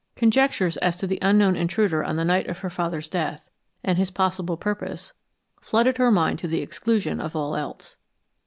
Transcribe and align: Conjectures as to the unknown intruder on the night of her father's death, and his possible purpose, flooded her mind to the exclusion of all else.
Conjectures 0.15 0.77
as 0.77 0.97
to 0.97 1.05
the 1.05 1.19
unknown 1.21 1.55
intruder 1.55 2.03
on 2.03 2.15
the 2.15 2.25
night 2.25 2.47
of 2.47 2.57
her 2.65 2.71
father's 2.71 3.07
death, 3.07 3.51
and 3.83 3.99
his 3.99 4.09
possible 4.09 4.57
purpose, 4.57 5.13
flooded 5.61 5.97
her 5.97 6.09
mind 6.09 6.39
to 6.39 6.47
the 6.47 6.63
exclusion 6.63 7.21
of 7.21 7.35
all 7.35 7.55
else. 7.55 7.97